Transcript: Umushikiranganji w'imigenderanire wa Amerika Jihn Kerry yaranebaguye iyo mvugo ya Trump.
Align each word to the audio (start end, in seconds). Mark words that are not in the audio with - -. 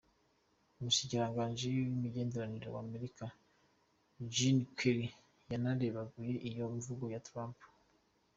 Umushikiranganji 0.77 1.65
w'imigenderanire 1.75 2.67
wa 2.73 2.81
Amerika 2.85 3.25
Jihn 4.33 4.59
Kerry 4.77 5.07
yaranebaguye 5.49 6.35
iyo 6.49 6.65
mvugo 6.75 7.05
ya 7.13 7.23
Trump. 7.27 7.57